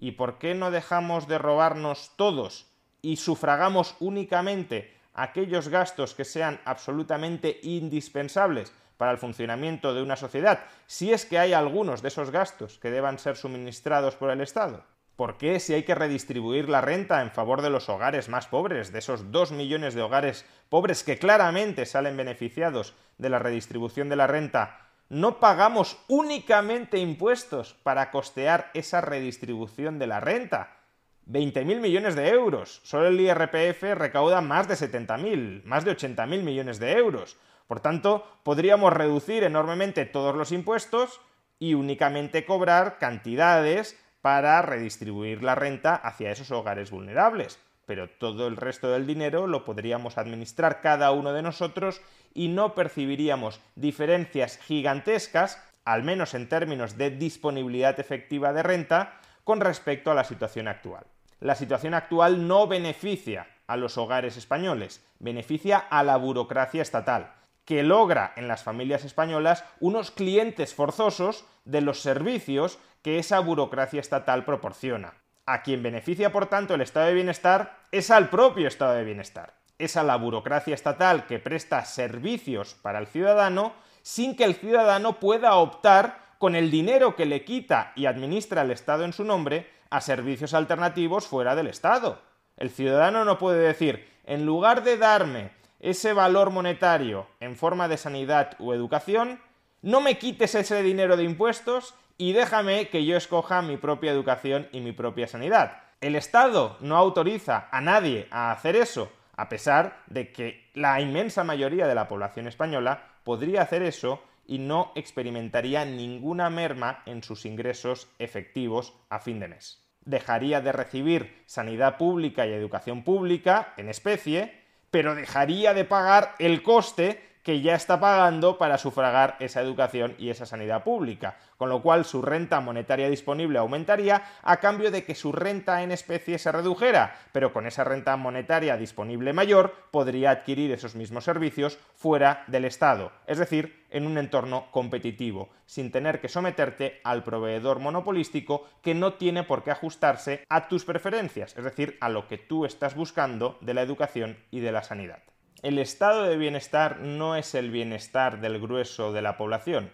¿Y 0.00 0.12
por 0.12 0.38
qué 0.38 0.54
no 0.54 0.70
dejamos 0.70 1.28
de 1.28 1.38
robarnos 1.38 2.10
todos 2.16 2.66
y 3.00 3.16
sufragamos 3.16 3.96
únicamente 4.00 4.92
aquellos 5.14 5.68
gastos 5.68 6.14
que 6.14 6.24
sean 6.24 6.60
absolutamente 6.64 7.60
indispensables 7.62 8.72
para 8.96 9.12
el 9.12 9.18
funcionamiento 9.18 9.94
de 9.94 10.02
una 10.02 10.16
sociedad, 10.16 10.64
si 10.86 11.12
es 11.12 11.24
que 11.24 11.38
hay 11.38 11.52
algunos 11.52 12.02
de 12.02 12.08
esos 12.08 12.30
gastos 12.30 12.78
que 12.78 12.90
deban 12.90 13.18
ser 13.18 13.36
suministrados 13.36 14.16
por 14.16 14.30
el 14.30 14.40
Estado? 14.40 14.84
¿Por 15.16 15.36
qué 15.36 15.60
si 15.60 15.74
hay 15.74 15.84
que 15.84 15.94
redistribuir 15.94 16.68
la 16.68 16.80
renta 16.80 17.22
en 17.22 17.30
favor 17.30 17.62
de 17.62 17.70
los 17.70 17.88
hogares 17.88 18.28
más 18.28 18.48
pobres, 18.48 18.92
de 18.92 18.98
esos 18.98 19.30
dos 19.30 19.52
millones 19.52 19.94
de 19.94 20.02
hogares 20.02 20.44
pobres 20.68 21.04
que 21.04 21.18
claramente 21.18 21.86
salen 21.86 22.16
beneficiados 22.16 22.94
de 23.18 23.28
la 23.28 23.38
redistribución 23.38 24.08
de 24.08 24.16
la 24.16 24.26
renta, 24.26 24.83
no 25.08 25.38
pagamos 25.40 25.98
únicamente 26.08 26.98
impuestos 26.98 27.74
para 27.82 28.10
costear 28.10 28.70
esa 28.74 29.00
redistribución 29.00 29.98
de 29.98 30.06
la 30.06 30.20
renta? 30.20 30.78
20.000 31.26 31.80
millones 31.80 32.14
de 32.16 32.28
euros. 32.28 32.80
Solo 32.84 33.06
el 33.08 33.20
IRPF 33.20 33.82
recauda 33.94 34.40
más 34.40 34.68
de 34.68 34.74
70.000, 34.74 35.64
más 35.64 35.84
de 35.84 35.96
80.000 35.96 36.42
millones 36.42 36.78
de 36.78 36.92
euros. 36.92 37.36
Por 37.66 37.80
tanto, 37.80 38.26
podríamos 38.42 38.92
reducir 38.92 39.42
enormemente 39.42 40.04
todos 40.04 40.34
los 40.34 40.52
impuestos 40.52 41.20
y 41.58 41.74
únicamente 41.74 42.44
cobrar 42.44 42.98
cantidades 42.98 43.98
para 44.20 44.60
redistribuir 44.62 45.42
la 45.42 45.54
renta 45.54 45.94
hacia 45.94 46.30
esos 46.30 46.50
hogares 46.50 46.90
vulnerables. 46.90 47.58
Pero 47.86 48.08
todo 48.08 48.46
el 48.46 48.56
resto 48.56 48.90
del 48.90 49.06
dinero 49.06 49.46
lo 49.46 49.64
podríamos 49.64 50.18
administrar 50.18 50.80
cada 50.80 51.10
uno 51.12 51.32
de 51.32 51.42
nosotros 51.42 52.00
y 52.32 52.48
no 52.48 52.74
percibiríamos 52.74 53.60
diferencias 53.74 54.58
gigantescas, 54.58 55.62
al 55.84 56.02
menos 56.02 56.34
en 56.34 56.48
términos 56.48 56.96
de 56.96 57.10
disponibilidad 57.10 57.98
efectiva 58.00 58.52
de 58.52 58.62
renta, 58.62 59.20
con 59.44 59.60
respecto 59.60 60.10
a 60.10 60.14
la 60.14 60.24
situación 60.24 60.68
actual. 60.68 61.04
La 61.40 61.54
situación 61.54 61.94
actual 61.94 62.48
no 62.48 62.66
beneficia 62.66 63.46
a 63.66 63.76
los 63.76 63.98
hogares 63.98 64.36
españoles, 64.36 65.04
beneficia 65.18 65.78
a 65.78 66.02
la 66.02 66.16
burocracia 66.16 66.82
estatal 66.82 67.32
que 67.64 67.82
logra 67.82 68.32
en 68.36 68.48
las 68.48 68.62
familias 68.62 69.04
españolas 69.04 69.64
unos 69.80 70.10
clientes 70.10 70.74
forzosos 70.74 71.46
de 71.64 71.80
los 71.80 72.00
servicios 72.00 72.78
que 73.02 73.18
esa 73.18 73.40
burocracia 73.40 74.00
estatal 74.00 74.44
proporciona. 74.44 75.14
A 75.46 75.62
quien 75.62 75.82
beneficia, 75.82 76.32
por 76.32 76.46
tanto, 76.46 76.74
el 76.74 76.80
estado 76.80 77.06
de 77.06 77.14
bienestar 77.14 77.78
es 77.92 78.10
al 78.10 78.30
propio 78.30 78.66
estado 78.66 78.94
de 78.94 79.04
bienestar. 79.04 79.54
Es 79.78 79.96
a 79.96 80.02
la 80.02 80.16
burocracia 80.16 80.74
estatal 80.74 81.26
que 81.26 81.38
presta 81.38 81.84
servicios 81.84 82.74
para 82.80 82.98
el 82.98 83.06
ciudadano 83.06 83.74
sin 84.00 84.36
que 84.36 84.44
el 84.44 84.54
ciudadano 84.54 85.18
pueda 85.18 85.54
optar 85.56 86.24
con 86.38 86.54
el 86.54 86.70
dinero 86.70 87.16
que 87.16 87.26
le 87.26 87.44
quita 87.44 87.92
y 87.96 88.06
administra 88.06 88.62
el 88.62 88.70
Estado 88.70 89.04
en 89.04 89.14
su 89.14 89.24
nombre 89.24 89.70
a 89.88 90.02
servicios 90.02 90.52
alternativos 90.52 91.26
fuera 91.26 91.54
del 91.54 91.68
Estado. 91.68 92.20
El 92.58 92.70
ciudadano 92.70 93.24
no 93.24 93.38
puede 93.38 93.66
decir, 93.66 94.06
en 94.24 94.44
lugar 94.44 94.82
de 94.82 94.98
darme 94.98 95.52
ese 95.80 96.12
valor 96.12 96.50
monetario 96.50 97.26
en 97.40 97.56
forma 97.56 97.88
de 97.88 97.96
sanidad 97.96 98.56
o 98.58 98.74
educación, 98.74 99.40
no 99.80 100.00
me 100.00 100.18
quites 100.18 100.54
ese 100.54 100.82
dinero 100.82 101.16
de 101.16 101.24
impuestos 101.24 101.94
y 102.16 102.32
déjame 102.32 102.88
que 102.88 103.04
yo 103.04 103.16
escoja 103.16 103.62
mi 103.62 103.76
propia 103.76 104.12
educación 104.12 104.68
y 104.72 104.80
mi 104.80 104.92
propia 104.92 105.26
sanidad. 105.26 105.82
El 106.00 106.16
Estado 106.16 106.76
no 106.80 106.96
autoriza 106.96 107.68
a 107.70 107.80
nadie 107.80 108.28
a 108.30 108.52
hacer 108.52 108.76
eso, 108.76 109.10
a 109.36 109.48
pesar 109.48 110.02
de 110.06 110.32
que 110.32 110.70
la 110.74 111.00
inmensa 111.00 111.44
mayoría 111.44 111.86
de 111.86 111.94
la 111.94 112.08
población 112.08 112.46
española 112.46 113.02
podría 113.24 113.62
hacer 113.62 113.82
eso 113.82 114.22
y 114.46 114.58
no 114.58 114.92
experimentaría 114.94 115.84
ninguna 115.84 116.50
merma 116.50 117.02
en 117.06 117.22
sus 117.22 117.46
ingresos 117.46 118.08
efectivos 118.18 118.94
a 119.08 119.18
fin 119.18 119.40
de 119.40 119.48
mes. 119.48 119.82
Dejaría 120.04 120.60
de 120.60 120.72
recibir 120.72 121.42
sanidad 121.46 121.96
pública 121.96 122.46
y 122.46 122.52
educación 122.52 123.02
pública 123.02 123.72
en 123.78 123.88
especie, 123.88 124.60
pero 124.90 125.14
dejaría 125.14 125.72
de 125.72 125.84
pagar 125.84 126.34
el 126.38 126.62
coste 126.62 127.33
que 127.44 127.60
ya 127.60 127.74
está 127.74 128.00
pagando 128.00 128.56
para 128.56 128.78
sufragar 128.78 129.36
esa 129.38 129.60
educación 129.60 130.16
y 130.18 130.30
esa 130.30 130.46
sanidad 130.46 130.82
pública, 130.82 131.36
con 131.58 131.68
lo 131.68 131.82
cual 131.82 132.06
su 132.06 132.22
renta 132.22 132.58
monetaria 132.60 133.10
disponible 133.10 133.58
aumentaría 133.58 134.24
a 134.42 134.56
cambio 134.56 134.90
de 134.90 135.04
que 135.04 135.14
su 135.14 135.30
renta 135.30 135.82
en 135.82 135.92
especie 135.92 136.38
se 136.38 136.50
redujera, 136.50 137.14
pero 137.32 137.52
con 137.52 137.66
esa 137.66 137.84
renta 137.84 138.16
monetaria 138.16 138.78
disponible 138.78 139.34
mayor 139.34 139.74
podría 139.90 140.30
adquirir 140.30 140.72
esos 140.72 140.94
mismos 140.94 141.24
servicios 141.24 141.78
fuera 141.94 142.44
del 142.46 142.64
Estado, 142.64 143.12
es 143.26 143.38
decir, 143.38 143.84
en 143.90 144.06
un 144.06 144.16
entorno 144.16 144.70
competitivo, 144.70 145.50
sin 145.66 145.92
tener 145.92 146.20
que 146.20 146.30
someterte 146.30 147.02
al 147.04 147.22
proveedor 147.22 147.78
monopolístico 147.78 148.66
que 148.82 148.94
no 148.94 149.14
tiene 149.14 149.42
por 149.42 149.62
qué 149.62 149.70
ajustarse 149.70 150.44
a 150.48 150.66
tus 150.66 150.86
preferencias, 150.86 151.54
es 151.58 151.64
decir, 151.64 151.98
a 152.00 152.08
lo 152.08 152.26
que 152.26 152.38
tú 152.38 152.64
estás 152.64 152.96
buscando 152.96 153.58
de 153.60 153.74
la 153.74 153.82
educación 153.82 154.38
y 154.50 154.60
de 154.60 154.72
la 154.72 154.82
sanidad 154.82 155.22
el 155.62 155.78
estado 155.78 156.24
de 156.24 156.36
bienestar 156.36 157.00
no 157.00 157.36
es 157.36 157.54
el 157.54 157.70
bienestar 157.70 158.40
del 158.40 158.60
grueso 158.60 159.12
de 159.12 159.22
la 159.22 159.36
población, 159.36 159.90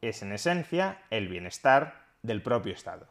es 0.00 0.22
en 0.22 0.32
esencia 0.32 1.02
el 1.10 1.28
bienestar 1.28 2.06
del 2.22 2.42
propio 2.42 2.72
Estado. 2.72 3.06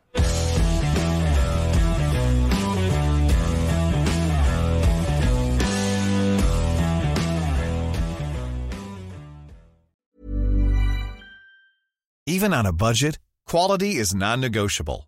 Even 12.28 12.54
on 12.54 12.66
a 12.66 12.74
budget, 12.74 13.20
quality 13.46 13.98
is 13.98 14.16
non-negotiable. 14.16 15.08